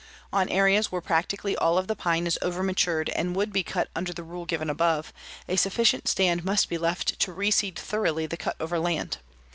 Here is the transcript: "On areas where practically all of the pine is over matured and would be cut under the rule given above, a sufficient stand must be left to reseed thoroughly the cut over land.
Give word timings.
"On 0.33 0.49
areas 0.49 0.91
where 0.91 0.99
practically 0.99 1.55
all 1.55 1.77
of 1.77 1.87
the 1.87 1.95
pine 1.95 2.25
is 2.25 2.39
over 2.41 2.63
matured 2.63 3.09
and 3.09 3.35
would 3.35 3.53
be 3.53 3.61
cut 3.61 3.87
under 3.95 4.11
the 4.11 4.23
rule 4.23 4.45
given 4.45 4.67
above, 4.67 5.13
a 5.47 5.55
sufficient 5.57 6.07
stand 6.07 6.43
must 6.43 6.69
be 6.69 6.77
left 6.79 7.19
to 7.19 7.31
reseed 7.31 7.75
thoroughly 7.75 8.25
the 8.25 8.35
cut 8.35 8.55
over 8.59 8.79
land. 8.79 9.19